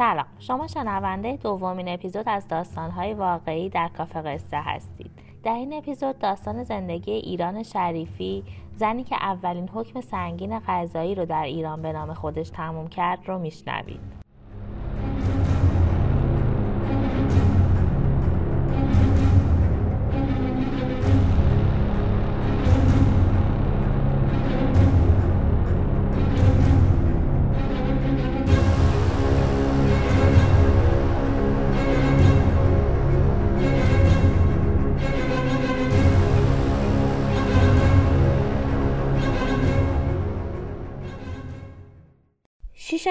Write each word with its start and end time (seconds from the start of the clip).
سلام. 0.00 0.26
شما 0.38 0.66
شنونده 0.66 1.36
دومین 1.36 1.88
اپیزود 1.88 2.28
از 2.28 2.48
داستانهای 2.48 3.14
واقعی 3.14 3.68
در 3.68 3.90
کافه 3.98 4.22
قصه 4.22 4.56
هستید. 4.56 5.10
در 5.42 5.54
این 5.54 5.72
اپیزود 5.72 6.18
داستان 6.18 6.64
زندگی 6.64 7.12
ایران 7.12 7.62
شریفی 7.62 8.44
زنی 8.74 9.04
که 9.04 9.16
اولین 9.16 9.68
حکم 9.68 10.00
سنگین 10.00 10.58
قضایی 10.68 11.14
رو 11.14 11.26
در 11.26 11.42
ایران 11.42 11.82
به 11.82 11.92
نام 11.92 12.14
خودش 12.14 12.50
تموم 12.50 12.88
کرد 12.88 13.28
رو 13.28 13.38
میشنوید. 13.38 14.00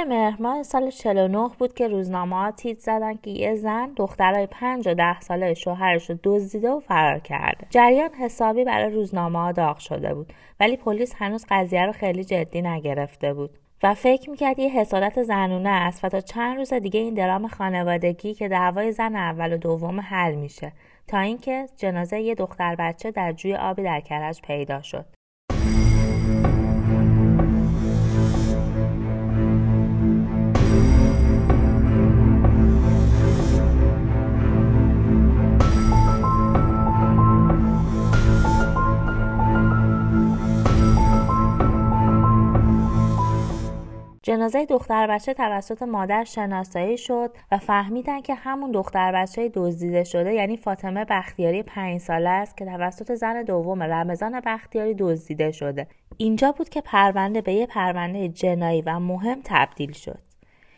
مهر؟ 0.03 0.41
ماه 0.41 0.63
سال 0.63 0.89
49 0.89 1.49
بود 1.59 1.73
که 1.73 1.87
روزنامه 1.87 2.35
ها 2.35 2.51
تیت 2.51 2.79
زدن 2.79 3.13
که 3.13 3.31
یه 3.31 3.55
زن 3.55 3.93
دخترای 3.95 4.47
پنج 4.47 4.87
و 4.87 4.93
ده 4.93 5.19
ساله 5.19 5.53
شوهرش 5.53 6.09
رو 6.09 6.19
دزدیده 6.23 6.69
و 6.69 6.79
فرار 6.79 7.19
کرده. 7.19 7.67
جریان 7.69 8.09
حسابی 8.13 8.63
برای 8.63 8.93
روزنامه 8.93 9.39
ها 9.39 9.51
داغ 9.51 9.77
شده 9.77 10.13
بود 10.13 10.33
ولی 10.59 10.77
پلیس 10.77 11.13
هنوز 11.17 11.45
قضیه 11.49 11.85
رو 11.85 11.91
خیلی 11.91 12.23
جدی 12.23 12.61
نگرفته 12.61 13.33
بود 13.33 13.49
و 13.83 13.93
فکر 13.93 14.29
می‌کرد 14.29 14.59
یه 14.59 14.69
حسادت 14.69 15.23
زنونه 15.23 15.69
است 15.69 16.05
و 16.05 16.09
تا 16.09 16.21
چند 16.21 16.57
روز 16.57 16.73
دیگه 16.73 16.99
این 16.99 17.13
درام 17.13 17.47
خانوادگی 17.47 18.33
که 18.33 18.47
دعوای 18.47 18.91
زن 18.91 19.15
اول 19.15 19.53
و 19.53 19.57
دوم 19.57 19.99
حل 19.99 20.35
میشه 20.35 20.71
تا 21.07 21.19
اینکه 21.19 21.65
جنازه 21.77 22.21
یه 22.21 22.35
دختر 22.35 22.75
بچه 22.75 23.11
در 23.11 23.31
جوی 23.31 23.55
آبی 23.55 23.83
در 23.83 23.99
کرج 23.99 24.41
پیدا 24.41 24.81
شد. 24.81 25.05
جنازه 44.39 44.65
دختر 44.65 45.07
بچه 45.07 45.33
توسط 45.33 45.81
مادر 45.81 46.23
شناسایی 46.23 46.97
شد 46.97 47.31
و 47.51 47.57
فهمیدن 47.57 48.21
که 48.21 48.35
همون 48.35 48.71
دختر 48.71 49.11
بچه 49.11 49.49
دزدیده 49.53 50.03
شده 50.03 50.33
یعنی 50.33 50.57
فاطمه 50.57 51.05
بختیاری 51.05 51.63
پنج 51.63 52.01
ساله 52.01 52.29
است 52.29 52.57
که 52.57 52.65
توسط 52.65 53.15
زن 53.15 53.43
دوم 53.43 53.83
رمضان 53.83 54.41
بختیاری 54.45 54.93
دزدیده 54.93 55.51
شده. 55.51 55.87
اینجا 56.17 56.51
بود 56.51 56.69
که 56.69 56.81
پرونده 56.81 57.41
به 57.41 57.53
یه 57.53 57.65
پرونده 57.65 58.27
جنایی 58.27 58.81
و 58.81 58.99
مهم 58.99 59.41
تبدیل 59.43 59.91
شد. 59.91 60.19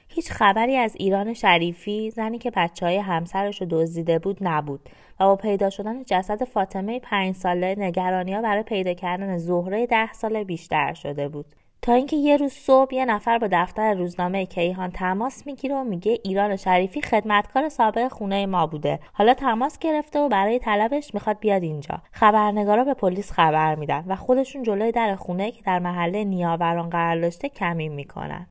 هیچ 0.08 0.32
خبری 0.32 0.76
از 0.76 0.96
ایران 0.96 1.34
شریفی 1.34 2.10
زنی 2.10 2.38
که 2.38 2.52
بچه 2.52 2.86
های 2.86 2.98
همسرش 2.98 3.62
رو 3.62 3.68
دزدیده 3.70 4.20
بود 4.20 4.38
نبود 4.42 4.90
و 5.20 5.26
با 5.26 5.36
پیدا 5.36 5.70
شدن 5.70 6.04
جسد 6.04 6.44
فاطمه 6.44 7.00
پنج 7.00 7.36
ساله 7.36 7.76
نگرانی 7.78 8.34
ها 8.34 8.42
برای 8.42 8.64
پیدا 8.64 8.94
کردن 8.94 9.38
زهره 9.38 9.86
ده 9.86 10.14
ساله 10.14 10.44
بیشتر 10.44 10.94
شده 10.94 11.28
بود. 11.28 11.46
تا 11.84 11.94
اینکه 11.94 12.16
یه 12.16 12.38
روز 12.38 12.52
صبح 12.52 12.94
یه 12.94 13.06
نفر 13.06 13.38
با 13.38 13.48
دفتر 13.52 13.94
روزنامه 13.94 14.46
کیهان 14.46 14.92
تماس 14.92 15.48
می‌گیره 15.48 15.76
و 15.76 15.84
میگه 15.84 16.20
ایران 16.24 16.56
شریفی 16.56 17.02
خدمتکار 17.02 17.70
سابق 17.70 18.08
خونه 18.08 18.46
ما 18.46 18.68
بوده. 18.68 19.00
حالا 19.14 19.34
تماس 19.34 19.80
گرفته 19.80 20.20
و 20.20 20.30
برای 20.30 20.60
طلبش 20.60 21.14
می‌خواد 21.14 21.40
بیاد 21.40 21.64
اینجا. 21.64 22.02
خبرنگارا 22.12 22.84
به 22.84 22.94
پلیس 22.94 23.32
خبر 23.32 23.76
میدن 23.76 24.04
و 24.08 24.16
خودشون 24.16 24.64
جلوی 24.64 24.92
در 24.92 25.16
خونه 25.16 25.52
که 25.52 25.62
در 25.66 25.80
محله 25.80 26.24
نیاوران 26.24 26.90
قرار 26.90 27.22
داشته 27.22 27.50
کمین 27.50 27.92
می‌کنن. 27.94 28.48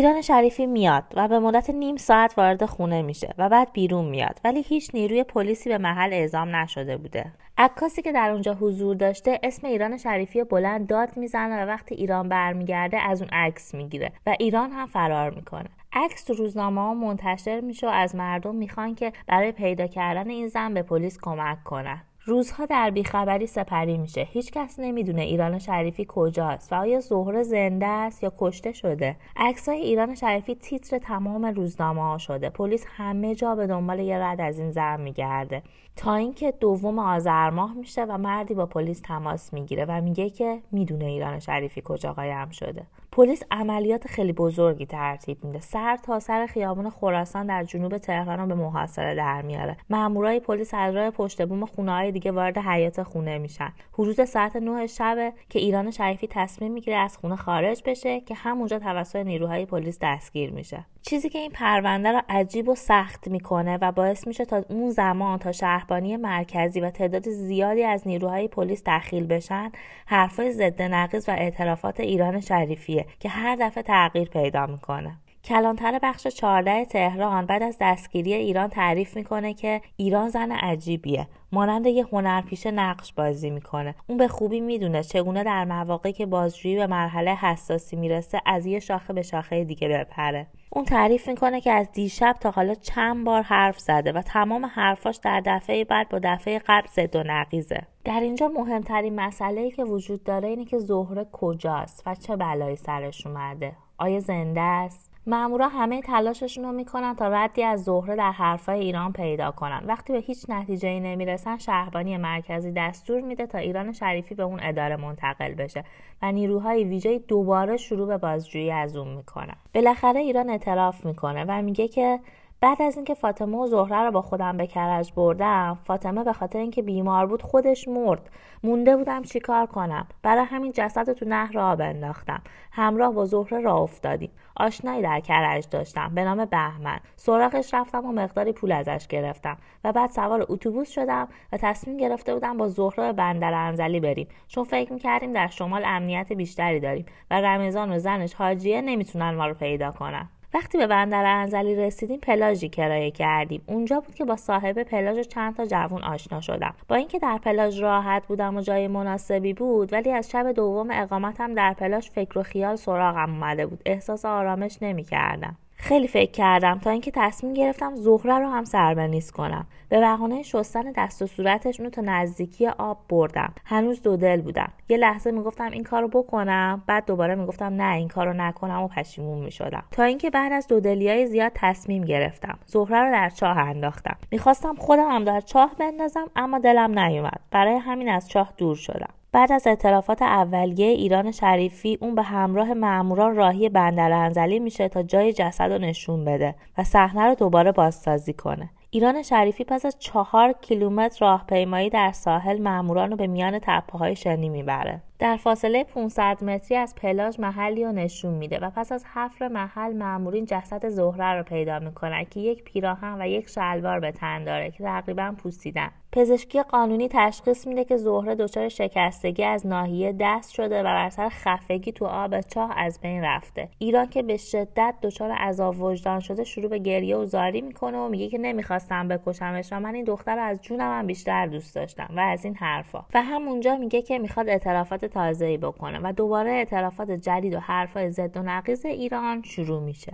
ایران 0.00 0.20
شریفی 0.20 0.66
میاد 0.66 1.04
و 1.14 1.28
به 1.28 1.38
مدت 1.38 1.70
نیم 1.70 1.96
ساعت 1.96 2.38
وارد 2.38 2.66
خونه 2.66 3.02
میشه 3.02 3.34
و 3.38 3.48
بعد 3.48 3.72
بیرون 3.72 4.04
میاد 4.04 4.40
ولی 4.44 4.62
هیچ 4.62 4.90
نیروی 4.94 5.24
پلیسی 5.24 5.68
به 5.70 5.78
محل 5.78 6.12
اعزام 6.12 6.56
نشده 6.56 6.96
بوده. 6.96 7.32
عکاسی 7.58 8.02
که 8.02 8.12
در 8.12 8.30
اونجا 8.30 8.54
حضور 8.54 8.96
داشته 8.96 9.40
اسم 9.42 9.66
ایران 9.66 9.96
شریفی 9.96 10.44
بلند 10.44 10.86
داد 10.86 11.16
می‌زنه 11.16 11.64
و 11.64 11.68
وقتی 11.68 11.94
ایران 11.94 12.28
برمیگرده 12.28 12.98
از 13.00 13.22
اون 13.22 13.30
عکس 13.32 13.74
می‌گیره 13.74 14.12
و 14.26 14.36
ایران 14.38 14.70
هم 14.70 14.86
فرار 14.86 15.30
می‌کنه. 15.30 15.68
عکس 15.92 16.24
تو 16.24 16.34
روزنامه 16.34 16.80
ها 16.80 16.94
منتشر 16.94 17.60
میشه 17.60 17.86
و 17.86 17.90
از 17.90 18.16
مردم 18.16 18.54
می‌خوان 18.54 18.94
که 18.94 19.12
برای 19.26 19.52
پیدا 19.52 19.86
کردن 19.86 20.30
این 20.30 20.48
زن 20.48 20.74
به 20.74 20.82
پلیس 20.82 21.18
کمک 21.22 21.64
کنن. 21.64 22.02
روزها 22.24 22.66
در 22.66 22.90
بیخبری 22.90 23.46
سپری 23.46 23.98
میشه. 23.98 24.20
هیچ 24.20 24.52
کس 24.52 24.78
نمی‌دونه 24.78 25.22
ایران 25.22 25.58
شریفی 25.58 26.06
کجاست 26.08 26.72
و 26.72 26.76
آیا 26.76 27.00
زهره 27.00 27.42
زنده 27.42 27.86
است 27.86 28.22
یا 28.22 28.32
کشته 28.38 28.72
شده. 28.72 29.16
عکسای 29.36 29.78
ایران 29.80 30.14
شریفی 30.14 30.54
تیتر 30.54 30.98
تمام 30.98 31.44
روزنامه 31.46 32.02
ها 32.02 32.18
شده. 32.18 32.50
پلیس 32.50 32.84
همه 32.88 33.34
جا 33.34 33.54
به 33.54 33.66
دنبال 33.66 33.98
یه 33.98 34.18
رد 34.18 34.40
از 34.40 34.58
این 34.58 34.70
زن 34.70 35.00
میگرده. 35.00 35.62
تا 35.96 36.14
اینکه 36.14 36.52
دوم 36.60 36.98
آذر 36.98 37.50
ماه 37.50 37.74
میشه 37.74 38.04
و 38.04 38.18
مردی 38.18 38.54
با 38.54 38.66
پلیس 38.66 39.00
تماس 39.00 39.52
می‌گیره 39.52 39.84
و 39.88 40.00
میگه 40.00 40.30
که 40.30 40.62
می‌دونه 40.72 41.04
ایران 41.04 41.38
شریفی 41.38 41.82
کجا 41.84 42.12
قایم 42.12 42.50
شده. 42.50 42.82
پلیس 43.12 43.42
عملیات 43.50 44.06
خیلی 44.06 44.32
بزرگی 44.32 44.86
ترتیب 44.86 45.44
میده. 45.44 45.60
سر 45.60 45.96
تا 45.96 46.18
سر 46.18 46.46
خیابان 46.46 46.90
خراسان 46.90 47.46
در 47.46 47.64
جنوب 47.64 47.98
تهران 47.98 48.48
به 48.48 48.54
محاصره 48.54 49.14
در 49.14 49.42
میاره. 49.42 49.76
مامورای 49.90 50.40
پلیس 50.40 50.74
از 50.74 50.94
راه 50.94 51.10
پشت 51.10 51.46
بوم 51.46 51.66
خونه 51.66 52.09
دیگه 52.10 52.32
وارد 52.32 52.58
حیات 52.58 53.02
خونه 53.02 53.38
میشن. 53.38 53.72
حدود 53.92 54.24
ساعت 54.24 54.56
9 54.56 54.86
شب 54.86 55.32
که 55.48 55.58
ایران 55.58 55.90
شریفی 55.90 56.28
تصمیم 56.30 56.72
می‌گیره 56.72 56.96
از 56.96 57.16
خونه 57.16 57.36
خارج 57.36 57.82
بشه 57.86 58.20
که 58.20 58.34
همونجا 58.34 58.78
توسط 58.78 59.16
نیروهای 59.16 59.66
پلیس 59.66 59.98
دستگیر 60.02 60.52
میشه. 60.52 60.84
چیزی 61.02 61.28
که 61.28 61.38
این 61.38 61.50
پرونده 61.50 62.12
رو 62.12 62.22
عجیب 62.28 62.68
و 62.68 62.74
سخت 62.74 63.28
می‌کنه 63.28 63.78
و 63.80 63.92
باعث 63.92 64.26
میشه 64.26 64.44
تا 64.44 64.62
اون 64.68 64.90
زمان 64.90 65.38
تا 65.38 65.52
شهربانی 65.52 66.16
مرکزی 66.16 66.80
و 66.80 66.90
تعداد 66.90 67.28
زیادی 67.28 67.84
از 67.84 68.08
نیروهای 68.08 68.48
پلیس 68.48 68.82
دخیل 68.86 69.26
بشن 69.26 69.72
حرفای 70.06 70.52
ضد 70.52 70.82
نقیض 70.82 71.28
و 71.28 71.32
اعترافات 71.32 72.00
ایران 72.00 72.40
شریفیه 72.40 73.06
که 73.20 73.28
هر 73.28 73.56
دفعه 73.56 73.82
تغییر 73.82 74.28
پیدا 74.28 74.66
می‌کنه. 74.66 75.16
کلانتر 75.44 75.98
بخش 76.02 76.26
14 76.26 76.84
تهران 76.84 77.46
بعد 77.46 77.62
از 77.62 77.76
دستگیری 77.80 78.34
ایران 78.34 78.68
تعریف 78.68 79.16
می‌کنه 79.16 79.54
که 79.54 79.80
ایران 79.96 80.28
زن 80.28 80.52
عجیبیه. 80.52 81.28
مانند 81.52 81.86
یه 81.86 82.06
هنرپیشه 82.12 82.70
نقش 82.70 83.12
بازی 83.12 83.50
می‌کنه. 83.50 83.94
اون 84.06 84.18
به 84.18 84.28
خوبی 84.28 84.60
می‌دونه 84.60 85.02
چگونه 85.02 85.44
در 85.44 85.64
مواقعی 85.64 86.12
که 86.12 86.26
بازجویی 86.26 86.76
به 86.76 86.86
مرحله 86.86 87.34
حساسی 87.34 87.96
می‌رسه 87.96 88.40
از 88.46 88.66
یه 88.66 88.80
شاخه 88.80 89.12
به 89.12 89.22
شاخه 89.22 89.64
دیگه 89.64 89.88
بپره. 89.88 90.46
اون 90.70 90.84
تعریف 90.84 91.28
می‌کنه 91.28 91.60
که 91.60 91.72
از 91.72 91.92
دیشب 91.92 92.36
تا 92.40 92.50
حالا 92.50 92.74
چند 92.74 93.24
بار 93.24 93.42
حرف 93.42 93.78
زده 93.78 94.12
و 94.12 94.22
تمام 94.22 94.66
حرفاش 94.66 95.16
در 95.16 95.42
دفعه 95.46 95.84
بعد 95.84 96.08
با 96.08 96.20
دفعه 96.22 96.60
قبل 96.66 96.86
زد 96.86 97.16
و 97.16 97.22
نقیزه. 97.26 97.82
در 98.04 98.20
اینجا 98.20 98.48
مهمترین 98.48 99.20
مسئله 99.20 99.70
که 99.70 99.84
وجود 99.84 100.24
داره 100.24 100.48
اینه 100.48 100.64
که 100.64 100.78
زهره 100.78 101.26
کجاست 101.32 102.02
و 102.06 102.14
چه 102.14 102.36
بلایی 102.36 102.76
سرش 102.76 103.26
اومده. 103.26 103.72
آیا 103.98 104.20
زنده 104.20 104.60
است؟ 104.60 105.09
مامورا 105.26 105.68
همه 105.68 106.02
تلاششون 106.02 106.64
رو 106.64 106.72
می‌کنن 106.72 107.14
تا 107.14 107.28
ردی 107.28 107.62
از 107.64 107.84
زهره 107.84 108.16
در 108.16 108.32
حرفای 108.32 108.80
ایران 108.80 109.12
پیدا 109.12 109.50
کنن. 109.50 109.82
وقتی 109.86 110.12
به 110.12 110.18
هیچ 110.18 110.44
نتیجه 110.48 110.88
ای 110.88 111.00
نمی‌رسن 111.00 111.56
شهربانی 111.56 112.16
مرکزی 112.16 112.72
دستور 112.72 113.20
میده 113.20 113.46
تا 113.46 113.58
ایران 113.58 113.92
شریفی 113.92 114.34
به 114.34 114.42
اون 114.42 114.60
اداره 114.62 114.96
منتقل 114.96 115.54
بشه 115.54 115.84
و 116.22 116.32
نیروهای 116.32 116.84
ویژه 116.84 117.18
دوباره 117.18 117.76
شروع 117.76 118.08
به 118.08 118.18
بازجویی 118.18 118.70
از 118.70 118.96
اون 118.96 119.08
می‌کنن. 119.08 119.56
بالاخره 119.74 120.20
ایران 120.20 120.50
اعتراف 120.50 121.06
می‌کنه 121.06 121.44
و 121.48 121.62
میگه 121.62 121.88
که 121.88 122.20
بعد 122.62 122.82
از 122.82 122.96
اینکه 122.96 123.14
فاطمه 123.14 123.58
و 123.58 123.66
زهره 123.66 124.02
رو 124.02 124.10
با 124.10 124.22
خودم 124.22 124.56
به 124.56 124.66
کرج 124.66 125.12
بردم 125.12 125.78
فاطمه 125.84 126.24
به 126.24 126.32
خاطر 126.32 126.58
اینکه 126.58 126.82
بیمار 126.82 127.26
بود 127.26 127.42
خودش 127.42 127.88
مرد. 127.88 128.30
مونده 128.62 128.96
بودم 128.96 129.22
چیکار 129.22 129.66
کنم؟ 129.66 130.06
برای 130.22 130.44
همین 130.44 130.72
جسد 130.72 131.12
تو 131.12 131.24
نهر 131.28 131.58
آب 131.58 131.80
انداختم. 131.80 132.42
همراه 132.72 133.12
با 133.12 133.24
زهره 133.24 133.60
را 133.60 133.76
افتادیم. 133.76 134.30
آشنایی 134.56 135.02
در 135.02 135.20
کرج 135.20 135.68
داشتم 135.70 136.14
به 136.14 136.24
نام 136.24 136.44
بهمن. 136.44 137.00
سراغش 137.16 137.74
رفتم 137.74 138.06
و 138.06 138.12
مقداری 138.12 138.52
پول 138.52 138.72
ازش 138.72 139.06
گرفتم. 139.06 139.56
و 139.84 139.92
بعد 139.92 140.10
سوار 140.10 140.46
اتوبوس 140.48 140.90
شدم 140.90 141.28
و 141.52 141.56
تصمیم 141.56 141.96
گرفته 141.96 142.34
بودم 142.34 142.56
با 142.56 142.68
زهره 142.68 143.06
به 143.06 143.12
بندر 143.12 143.54
انزلی 143.54 144.00
بریم. 144.00 144.28
چون 144.48 144.64
فکر 144.64 144.92
می‌کردیم 144.92 145.32
در 145.32 145.46
شمال 145.46 145.82
امنیت 145.84 146.32
بیشتری 146.32 146.80
داریم 146.80 147.06
و 147.30 147.40
رمضان 147.40 147.92
و 147.92 147.98
زنش 147.98 148.34
حاجیه 148.34 148.80
نمی‌تونن 148.80 149.30
ما 149.30 149.46
رو 149.46 149.54
پیدا 149.54 149.90
کنن. 149.90 150.28
وقتی 150.54 150.78
به 150.78 150.86
بندر 150.86 151.24
انزلی 151.26 151.76
رسیدیم 151.76 152.20
پلاژی 152.20 152.68
کرایه 152.68 153.10
کردیم. 153.10 153.62
اونجا 153.66 154.00
بود 154.00 154.14
که 154.14 154.24
با 154.24 154.36
صاحب 154.36 154.82
پلاژ 154.82 155.18
و 155.18 155.22
چند 155.22 155.56
تا 155.56 155.66
جوون 155.66 156.02
آشنا 156.02 156.40
شدم. 156.40 156.74
با 156.88 156.96
اینکه 156.96 157.18
در 157.18 157.38
پلاژ 157.38 157.82
راحت 157.82 158.26
بودم 158.26 158.56
و 158.56 158.60
جای 158.60 158.88
مناسبی 158.88 159.52
بود 159.52 159.92
ولی 159.92 160.10
از 160.10 160.30
شب 160.30 160.52
دوم 160.52 160.88
اقامتم 160.92 161.54
در 161.54 161.74
پلاژ 161.74 162.10
فکر 162.10 162.38
و 162.38 162.42
خیال 162.42 162.76
سراغم 162.76 163.30
اومده 163.30 163.66
بود. 163.66 163.82
احساس 163.86 164.24
آرامش 164.24 164.78
نمی‌کردم. 164.82 165.56
خیلی 165.80 166.08
فکر 166.08 166.30
کردم 166.30 166.78
تا 166.78 166.90
اینکه 166.90 167.10
تصمیم 167.14 167.54
گرفتم 167.54 167.96
زهره 167.96 168.38
رو 168.38 168.48
هم 168.48 168.64
سربنیز 168.64 169.30
کنم. 169.30 169.66
به 169.88 170.00
بهانه 170.00 170.42
شستن 170.42 170.92
دست 170.96 171.22
و 171.22 171.26
صورتش 171.26 171.80
اونو 171.80 171.90
تا 171.90 172.02
نزدیکی 172.04 172.66
آب 172.66 172.98
بردم. 173.08 173.52
هنوز 173.64 174.02
دو 174.02 174.16
دل 174.16 174.40
بودم. 174.40 174.72
یه 174.88 174.96
لحظه 174.96 175.30
می‌گفتم 175.30 175.70
این 175.70 175.84
کارو 175.84 176.08
بکنم 176.08 176.82
بعد 176.86 177.06
دوباره 177.06 177.34
می‌گفتم 177.34 177.82
نه 177.82 177.94
این 177.94 178.08
کارو 178.08 178.32
نکنم 178.32 178.82
و 178.82 178.88
پشیمون 178.88 179.38
می‌شدم. 179.38 179.82
تا 179.90 180.02
اینکه 180.02 180.30
بعد 180.30 180.52
از 180.52 180.66
های 180.70 181.26
زیاد 181.26 181.52
تصمیم 181.54 182.04
گرفتم. 182.04 182.58
زهره 182.66 183.02
رو 183.02 183.12
در 183.12 183.30
چاه 183.30 183.58
انداختم. 183.58 184.16
می‌خواستم 184.30 184.74
خودم 184.74 185.10
هم 185.10 185.24
در 185.24 185.40
چاه 185.40 185.74
بندازم 185.78 186.26
اما 186.36 186.58
دلم 186.58 186.98
نیومد. 186.98 187.40
برای 187.50 187.76
همین 187.76 188.08
از 188.08 188.28
چاه 188.28 188.52
دور 188.56 188.76
شدم. 188.76 189.14
بعد 189.32 189.52
از 189.52 189.66
اعترافات 189.66 190.22
اولیه 190.22 190.86
ایران 190.86 191.30
شریفی 191.30 191.98
اون 192.00 192.14
به 192.14 192.22
همراه 192.22 192.74
ماموران 192.74 193.36
راهی 193.36 193.68
بندر 193.68 194.12
انزلی 194.12 194.58
میشه 194.58 194.88
تا 194.88 195.02
جای 195.02 195.32
جسد 195.32 195.72
رو 195.72 195.78
نشون 195.78 196.24
بده 196.24 196.54
و 196.78 196.84
صحنه 196.84 197.22
رو 197.22 197.34
دوباره 197.34 197.72
بازسازی 197.72 198.32
کنه. 198.32 198.70
ایران 198.90 199.22
شریفی 199.22 199.64
پس 199.64 199.86
از 199.86 199.98
چهار 199.98 200.52
کیلومتر 200.52 201.26
راهپیمایی 201.26 201.90
در 201.90 202.12
ساحل 202.12 202.62
ماموران 202.62 203.10
رو 203.10 203.16
به 203.16 203.26
میان 203.26 203.58
تپه 203.58 203.98
های 203.98 204.16
شنی 204.16 204.48
می‌بره. 204.48 205.02
در 205.18 205.36
فاصله 205.36 205.84
500 205.84 206.44
متری 206.44 206.76
از 206.76 206.94
پلاژ 206.94 207.40
محلی 207.40 207.84
رو 207.84 207.92
نشون 207.92 208.34
میده 208.34 208.58
و 208.58 208.70
پس 208.70 208.92
از 208.92 209.04
حفر 209.14 209.48
محل 209.48 209.96
مامورین 209.96 210.44
جسد 210.44 210.88
زهره 210.88 211.32
رو 211.32 211.42
پیدا 211.42 211.78
می‌کنن 211.78 212.24
که 212.24 212.40
یک 212.40 212.64
پیراهن 212.64 213.22
و 213.22 213.28
یک 213.28 213.48
شلوار 213.48 214.00
به 214.00 214.12
تن 214.12 214.44
داره 214.44 214.70
که 214.70 214.84
تقریبا 214.84 215.34
پوسیدن. 215.38 215.90
پزشکی 216.12 216.62
قانونی 216.62 217.08
تشخیص 217.12 217.66
میده 217.66 217.84
که 217.84 217.96
زهره 217.96 218.34
دچار 218.34 218.68
شکستگی 218.68 219.44
از 219.44 219.66
ناحیه 219.66 220.16
دست 220.20 220.52
شده 220.52 220.80
و 220.80 220.82
بر 220.82 221.04
اثر 221.04 221.28
خفگی 221.28 221.92
تو 221.92 222.06
آب 222.06 222.40
چاه 222.40 222.72
از 222.76 223.00
بین 223.00 223.24
رفته. 223.24 223.68
ایران 223.78 224.06
که 224.06 224.22
به 224.22 224.36
شدت 224.36 224.94
دچار 225.02 225.30
عذاب 225.30 225.82
وجدان 225.82 226.20
شده 226.20 226.44
شروع 226.44 226.68
به 226.68 226.78
گریه 226.78 227.16
و 227.16 227.24
زاری 227.24 227.60
می‌کنه 227.60 227.98
و 227.98 228.08
میگه 228.08 228.28
که 228.28 228.38
نمی‌خواستم 228.38 229.08
بکشمش 229.08 229.72
و 229.72 229.80
من 229.80 229.94
این 229.94 230.04
دختر 230.04 230.38
از 230.38 230.62
جونم 230.62 230.98
هم 230.98 231.06
بیشتر 231.06 231.46
دوست 231.46 231.74
داشتم 231.74 232.08
و 232.16 232.20
از 232.20 232.44
این 232.44 232.54
حرفا. 232.54 233.04
و 233.14 233.22
همونجا 233.22 233.76
میگه 233.76 234.02
که 234.02 234.18
می‌خواد 234.18 234.48
اعترافات 234.48 235.04
تازه‌ای 235.04 235.58
بکنه 235.58 236.00
و 236.02 236.12
دوباره 236.12 236.50
اعترافات 236.50 237.10
جدید 237.10 237.54
و 237.54 237.58
حرفای 237.60 238.10
ضد 238.10 238.36
و 238.36 238.42
نقیض 238.42 238.86
ایران 238.86 239.42
شروع 239.42 239.82
میشه. 239.82 240.12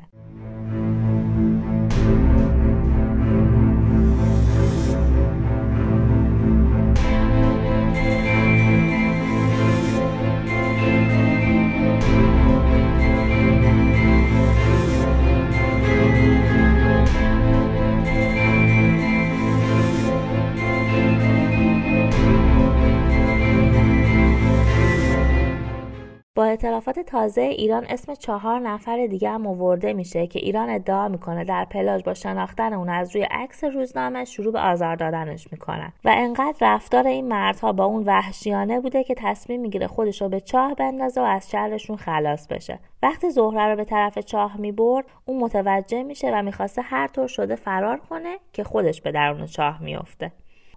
اعترافات 26.57 27.01
تازه 27.01 27.41
ایران 27.41 27.87
اسم 27.89 28.15
چهار 28.15 28.61
نفر 28.61 29.07
دیگه 29.07 29.31
هم 29.31 29.47
آورده 29.47 29.93
میشه 29.93 30.27
که 30.27 30.39
ایران 30.39 30.71
ادعا 30.71 31.09
می‌کنه 31.09 31.45
در 31.45 31.65
پلاژ 31.65 32.03
با 32.03 32.15
شناختن 32.15 32.73
اون 32.73 32.89
از 32.89 33.17
روی 33.17 33.27
عکس 33.31 33.65
روزنامه 33.65 34.25
شروع 34.25 34.53
به 34.53 34.61
آزار 34.61 34.97
دادنش 34.97 35.53
می‌کنن. 35.53 35.93
و 36.05 36.15
انقدر 36.17 36.57
رفتار 36.61 37.07
این 37.07 37.29
مردها 37.29 37.73
با 37.73 37.85
اون 37.85 38.05
وحشیانه 38.05 38.81
بوده 38.81 39.05
که 39.05 39.15
تصمیم 39.19 39.61
می‌گیره 39.61 39.87
خودش 39.87 40.23
رو 40.23 40.29
به 40.29 40.41
چاه 40.41 40.75
بندازه 40.75 41.21
و 41.21 41.25
از 41.25 41.51
شرشون 41.51 41.97
خلاص 41.97 42.47
بشه. 42.47 42.79
وقتی 43.03 43.31
زهره 43.31 43.67
رو 43.67 43.77
به 43.77 43.85
طرف 43.85 44.19
چاه 44.19 44.57
می‌برد 44.57 45.05
اون 45.25 45.39
متوجه 45.39 46.03
میشه 46.03 46.31
و 46.35 46.43
می‌خواسته 46.43 46.83
هر 46.83 47.07
طور 47.07 47.29
شده 47.29 47.57
فرار 47.57 47.97
کنه 47.97 48.37
که 48.53 48.65
خودش 48.65 49.01
به 49.01 49.13
درون 49.13 49.47
چاه 49.47 49.83
میفته 49.83 50.33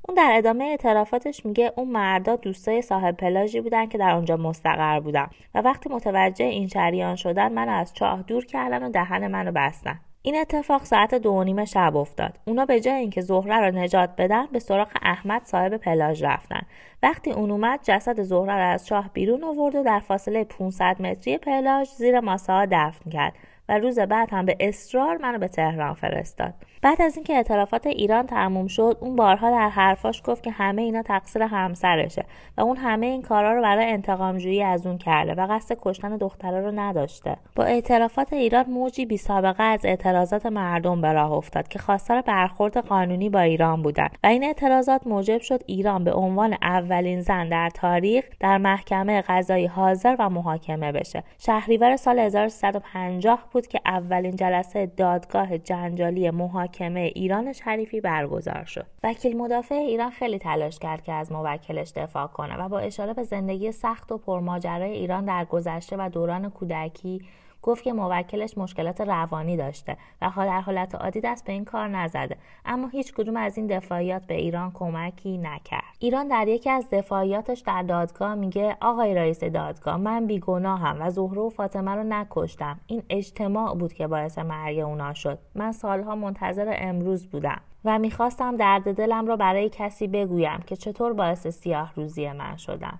اون 0.09 0.15
در 0.15 0.31
ادامه 0.35 0.63
اعترافاتش 0.63 1.45
میگه 1.45 1.73
اون 1.75 1.87
مردا 1.87 2.35
دوستای 2.35 2.81
صاحب 2.81 3.17
پلاژی 3.17 3.61
بودن 3.61 3.85
که 3.85 3.97
در 3.97 4.11
اونجا 4.11 4.37
مستقر 4.37 4.99
بودن 4.99 5.27
و 5.55 5.61
وقتی 5.61 5.89
متوجه 5.89 6.45
این 6.45 6.67
شریان 6.67 7.15
شدن 7.15 7.53
منو 7.53 7.71
از 7.71 7.93
چاه 7.93 8.21
دور 8.21 8.45
کردن 8.45 8.83
و 8.83 8.89
دهن 8.89 9.27
منو 9.27 9.51
بستن. 9.51 9.99
این 10.21 10.37
اتفاق 10.37 10.83
ساعت 10.83 11.15
دو 11.15 11.43
نیم 11.43 11.65
شب 11.65 11.95
افتاد. 11.95 12.39
اونا 12.45 12.65
به 12.65 12.79
جای 12.79 12.93
اینکه 12.93 13.21
زهره 13.21 13.59
رو 13.59 13.75
نجات 13.75 14.09
بدن 14.17 14.45
به 14.51 14.59
سراغ 14.59 14.87
احمد 15.01 15.41
صاحب 15.45 15.77
پلاژ 15.77 16.23
رفتن. 16.23 16.61
وقتی 17.03 17.31
اون 17.31 17.51
اومد 17.51 17.79
جسد 17.83 18.21
زهره 18.21 18.53
رو 18.53 18.67
از 18.73 18.85
چاه 18.85 19.09
بیرون 19.13 19.43
آورد 19.43 19.75
و 19.75 19.83
در 19.83 19.99
فاصله 19.99 20.43
500 20.43 21.01
متری 21.01 21.37
پلاژ 21.37 21.89
زیر 21.89 22.19
ماسه 22.19 22.53
ها 22.53 22.65
دفن 22.65 23.09
کرد. 23.09 23.33
و 23.69 23.77
روز 23.77 23.99
بعد 23.99 24.29
هم 24.31 24.45
به 24.45 24.55
اصرار 24.59 25.17
منو 25.17 25.37
به 25.37 25.47
تهران 25.47 25.93
فرستاد. 25.93 26.53
بعد 26.81 27.01
از 27.01 27.15
اینکه 27.15 27.33
اعترافات 27.33 27.87
ایران 27.87 28.27
تموم 28.27 28.67
شد 28.67 28.97
اون 28.99 29.15
بارها 29.15 29.51
در 29.51 29.69
حرفاش 29.69 30.21
گفت 30.25 30.43
که 30.43 30.51
همه 30.51 30.81
اینا 30.81 31.01
تقصیر 31.01 31.43
همسرشه 31.43 32.25
و 32.57 32.61
اون 32.61 32.77
همه 32.77 33.05
این 33.05 33.21
کارا 33.21 33.53
رو 33.53 33.61
برای 33.61 33.85
انتقام 33.85 34.37
جویی 34.37 34.63
از 34.63 34.87
اون 34.87 34.97
کرده 34.97 35.33
و 35.33 35.47
قصد 35.49 35.77
کشتن 35.81 36.17
دختره 36.17 36.61
رو 36.61 36.71
نداشته. 36.71 37.37
با 37.55 37.63
اعترافات 37.63 38.33
ایران 38.33 38.65
موجی 38.69 39.05
بی 39.05 39.17
سابقه 39.17 39.63
از 39.63 39.85
اعتراضات 39.85 40.45
مردم 40.45 41.01
به 41.01 41.13
راه 41.13 41.31
افتاد 41.31 41.67
که 41.67 41.79
خواستار 41.79 42.21
برخورد 42.21 42.77
قانونی 42.77 43.29
با 43.29 43.39
ایران 43.39 43.81
بودند 43.81 44.17
و 44.23 44.27
این 44.27 44.43
اعتراضات 44.43 45.07
موجب 45.07 45.41
شد 45.41 45.63
ایران 45.65 46.03
به 46.03 46.13
عنوان 46.13 46.57
اولین 46.61 47.21
زن 47.21 47.49
در 47.49 47.69
تاریخ 47.69 48.25
در 48.39 48.57
محکمه 48.57 49.21
قضایی 49.21 49.65
حاضر 49.65 50.15
و 50.19 50.29
محاکمه 50.29 50.91
بشه. 50.91 51.23
شهریور 51.37 51.95
سال 51.95 52.19
1350 52.19 53.39
بود 53.51 53.58
که 53.67 53.79
اولین 53.85 54.35
جلسه 54.35 54.85
دادگاه 54.85 55.57
جنجالی 55.57 56.29
محاکمه 56.29 56.99
ایران 56.99 57.53
شریفی 57.53 58.01
برگزار 58.01 58.63
شد. 58.63 58.85
وکیل 59.03 59.37
مدافع 59.37 59.75
ایران 59.75 60.09
خیلی 60.09 60.39
تلاش 60.39 60.79
کرد 60.79 61.03
که 61.03 61.13
از 61.13 61.31
موکلش 61.31 61.91
دفاع 61.95 62.27
کنه 62.27 62.57
و 62.57 62.69
با 62.69 62.79
اشاره 62.79 63.13
به 63.13 63.23
زندگی 63.23 63.71
سخت 63.71 64.11
و 64.11 64.17
پرماجرای 64.17 64.91
ایران 64.91 65.25
در 65.25 65.45
گذشته 65.45 65.95
و 65.99 66.09
دوران 66.09 66.49
کودکی 66.49 67.21
گفت 67.61 67.83
که 67.83 67.93
موکلش 67.93 68.57
مشکلات 68.57 69.01
روانی 69.01 69.57
داشته 69.57 69.97
و 70.21 70.31
در 70.35 70.61
حالت 70.61 70.95
عادی 70.95 71.21
دست 71.21 71.45
به 71.45 71.53
این 71.53 71.65
کار 71.65 71.87
نزده. 71.87 72.37
اما 72.65 72.87
هیچ 72.87 73.13
کدوم 73.13 73.37
از 73.37 73.57
این 73.57 73.67
دفاعیات 73.67 74.25
به 74.25 74.33
ایران 74.33 74.71
کمکی 74.73 75.37
نکرد. 75.37 75.95
ایران 75.99 76.27
در 76.27 76.47
یکی 76.47 76.69
از 76.69 76.89
دفاعیاتش 76.91 77.59
در 77.59 77.83
دادگاه 77.83 78.35
میگه 78.35 78.77
آقای 78.81 79.15
رئیس 79.15 79.43
دادگاه 79.43 79.97
من 79.97 80.27
بیگناهم 80.27 80.97
و 81.01 81.09
زهره 81.09 81.41
و 81.41 81.49
فاطمه 81.49 81.91
رو 81.91 82.03
نکشتم. 82.03 82.79
این 82.87 83.03
اجتماع 83.09 83.75
بود 83.75 83.93
که 83.93 84.07
باعث 84.07 84.37
مرگ 84.39 84.79
اونا 84.79 85.13
شد. 85.13 85.39
من 85.55 85.71
سالها 85.71 86.15
منتظر 86.15 86.75
امروز 86.77 87.27
بودم 87.27 87.61
و 87.85 87.99
می‌خواستم 87.99 88.57
درد 88.57 88.95
دلم 88.95 89.27
رو 89.27 89.37
برای 89.37 89.69
کسی 89.69 90.07
بگویم 90.07 90.59
که 90.67 90.75
چطور 90.75 91.13
باعث 91.13 91.47
سیاه 91.47 91.93
روزی 91.95 92.31
من 92.31 92.55
شدم. 92.57 92.99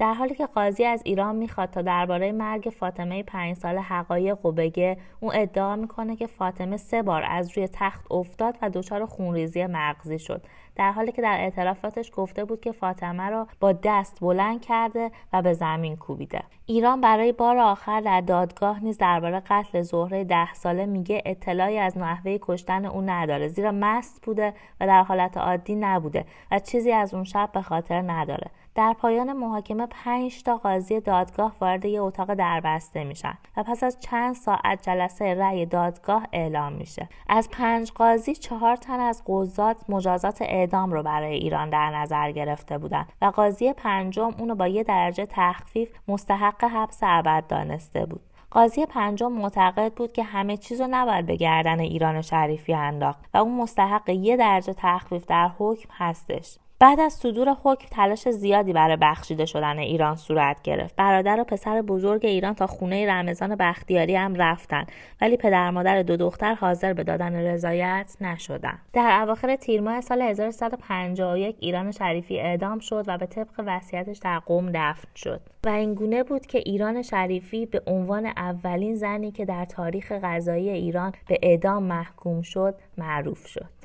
در 0.00 0.14
حالی 0.14 0.34
که 0.34 0.46
قاضی 0.46 0.84
از 0.84 1.02
ایران 1.04 1.36
می‌خواد 1.36 1.70
تا 1.70 1.82
درباره 1.82 2.32
مرگ 2.32 2.72
فاطمه 2.78 3.22
پنج 3.22 3.56
ساله 3.56 3.80
حقایق 3.80 4.38
بگه 4.56 4.96
اون 5.20 5.32
ادعا 5.34 5.76
می‌کنه 5.76 6.16
که 6.16 6.26
فاطمه 6.26 6.76
سه 6.76 7.02
بار 7.02 7.24
از 7.28 7.58
روی 7.58 7.68
تخت 7.72 8.12
افتاد 8.12 8.58
و 8.62 8.70
دچار 8.70 9.06
خونریزی 9.06 9.66
مغزی 9.66 10.18
شد. 10.18 10.42
در 10.76 10.92
حالی 10.92 11.12
که 11.12 11.22
در 11.22 11.36
اعترافاتش 11.40 12.10
گفته 12.14 12.44
بود 12.44 12.60
که 12.60 12.72
فاطمه 12.72 13.30
را 13.30 13.46
با 13.60 13.72
دست 13.72 14.20
بلند 14.20 14.60
کرده 14.60 15.10
و 15.32 15.42
به 15.42 15.52
زمین 15.52 15.96
کوبیده. 15.96 16.42
ایران 16.66 17.00
برای 17.00 17.32
بار 17.32 17.58
آخر 17.58 18.00
در 18.00 18.20
دادگاه 18.20 18.84
نیز 18.84 18.98
درباره 18.98 19.40
قتل 19.40 19.82
زهره 19.82 20.24
ده 20.24 20.54
ساله 20.54 20.86
میگه 20.86 21.22
اطلاعی 21.26 21.78
از 21.78 21.98
نحوه 21.98 22.38
کشتن 22.40 22.84
او 22.84 23.00
نداره 23.00 23.48
زیرا 23.48 23.72
مست 23.72 24.22
بوده 24.22 24.54
و 24.80 24.86
در 24.86 25.02
حالت 25.02 25.36
عادی 25.36 25.74
نبوده 25.74 26.24
و 26.50 26.58
چیزی 26.58 26.92
از 26.92 27.14
اون 27.14 27.24
شب 27.24 27.50
به 27.52 27.62
خاطر 27.62 28.02
نداره. 28.02 28.50
در 28.74 28.92
پایان 28.92 29.32
محاکمه 29.32 29.86
پنج 29.86 30.42
تا 30.42 30.56
قاضی 30.56 31.00
دادگاه 31.00 31.52
وارد 31.60 31.84
یه 31.84 32.02
اتاق 32.02 32.34
دربسته 32.34 33.04
میشن 33.04 33.38
و 33.56 33.62
پس 33.62 33.84
از 33.84 34.00
چند 34.00 34.34
ساعت 34.34 34.82
جلسه 34.82 35.34
رأی 35.34 35.66
دادگاه 35.66 36.26
اعلام 36.32 36.72
میشه. 36.72 37.08
از 37.28 37.50
پنج 37.50 37.92
قاضی 37.92 38.34
چهار 38.34 38.76
تن 38.76 39.00
از 39.00 39.22
قضات 39.26 39.76
مجازات 39.88 40.42
اعدام 40.42 40.92
رو 40.92 41.02
برای 41.02 41.34
ایران 41.34 41.70
در 41.70 41.90
نظر 41.96 42.32
گرفته 42.32 42.78
بودن 42.78 43.06
و 43.22 43.26
قاضی 43.26 43.72
پنجم 43.72 44.34
اونو 44.38 44.54
با 44.54 44.66
یه 44.66 44.82
درجه 44.82 45.26
تخفیف 45.30 45.88
مستحق 46.08 46.64
حبس 46.64 46.98
ابد 47.02 47.44
دانسته 47.48 48.06
بود. 48.06 48.20
قاضی 48.50 48.86
پنجم 48.86 49.32
معتقد 49.32 49.92
بود 49.92 50.12
که 50.12 50.22
همه 50.22 50.56
چیز 50.56 50.80
رو 50.80 50.86
نباید 50.90 51.26
به 51.26 51.36
گردن 51.36 51.80
ایران 51.80 52.22
شریفی 52.22 52.74
انداخت 52.74 53.24
و 53.34 53.38
اون 53.38 53.54
مستحق 53.54 54.08
یه 54.08 54.36
درجه 54.36 54.74
تخفیف 54.76 55.26
در 55.26 55.50
حکم 55.58 55.88
هستش. 55.92 56.58
بعد 56.82 57.00
از 57.00 57.12
صدور 57.12 57.56
حکم 57.62 57.88
تلاش 57.90 58.28
زیادی 58.28 58.72
برای 58.72 58.96
بخشیده 59.00 59.46
شدن 59.46 59.78
ایران 59.78 60.16
صورت 60.16 60.62
گرفت. 60.62 60.96
برادر 60.96 61.40
و 61.40 61.44
پسر 61.44 61.82
بزرگ 61.82 62.26
ایران 62.26 62.54
تا 62.54 62.66
خونه 62.66 63.06
رمضان 63.06 63.56
بختیاری 63.56 64.16
هم 64.16 64.34
رفتن 64.34 64.86
ولی 65.20 65.36
پدر 65.36 65.70
مادر 65.70 66.02
دو 66.02 66.16
دختر 66.16 66.54
حاضر 66.54 66.92
به 66.92 67.04
دادن 67.04 67.34
رضایت 67.34 68.16
نشدن. 68.20 68.78
در 68.92 69.20
اواخر 69.22 69.56
تیر 69.56 69.80
ماه 69.80 70.00
سال 70.00 70.22
1351 70.22 71.56
ایران 71.60 71.90
شریفی 71.90 72.40
اعدام 72.40 72.78
شد 72.78 73.04
و 73.06 73.18
به 73.18 73.26
طبق 73.26 73.62
وصیتش 73.66 74.18
در 74.18 74.38
قم 74.38 74.70
دفن 74.74 75.08
شد. 75.16 75.40
و 75.64 75.68
این 75.68 75.94
گونه 75.94 76.22
بود 76.22 76.46
که 76.46 76.58
ایران 76.58 77.02
شریفی 77.02 77.66
به 77.66 77.82
عنوان 77.86 78.26
اولین 78.26 78.94
زنی 78.94 79.32
که 79.32 79.44
در 79.44 79.64
تاریخ 79.64 80.12
غذایی 80.12 80.70
ایران 80.70 81.12
به 81.28 81.38
اعدام 81.42 81.82
محکوم 81.82 82.42
شد 82.42 82.74
معروف 82.98 83.46
شد. 83.46 83.79